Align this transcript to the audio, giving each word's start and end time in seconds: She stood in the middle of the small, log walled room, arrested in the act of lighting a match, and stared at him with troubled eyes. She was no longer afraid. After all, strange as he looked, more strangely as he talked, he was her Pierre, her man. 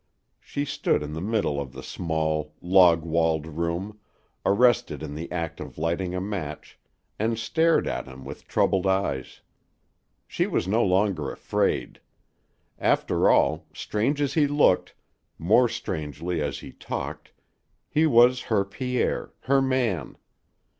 She 0.39 0.65
stood 0.65 1.03
in 1.03 1.13
the 1.13 1.21
middle 1.21 1.61
of 1.61 1.73
the 1.73 1.83
small, 1.83 2.55
log 2.59 3.03
walled 3.05 3.45
room, 3.45 3.99
arrested 4.43 5.03
in 5.03 5.13
the 5.13 5.31
act 5.31 5.59
of 5.59 5.77
lighting 5.77 6.15
a 6.15 6.19
match, 6.19 6.79
and 7.19 7.37
stared 7.37 7.85
at 7.87 8.07
him 8.07 8.25
with 8.25 8.47
troubled 8.47 8.87
eyes. 8.87 9.41
She 10.25 10.47
was 10.47 10.67
no 10.67 10.83
longer 10.83 11.31
afraid. 11.31 11.99
After 12.79 13.29
all, 13.29 13.67
strange 13.75 14.19
as 14.21 14.33
he 14.33 14.47
looked, 14.47 14.95
more 15.37 15.69
strangely 15.69 16.41
as 16.41 16.61
he 16.61 16.71
talked, 16.71 17.31
he 17.87 18.07
was 18.07 18.41
her 18.49 18.65
Pierre, 18.65 19.33
her 19.41 19.61
man. 19.61 20.17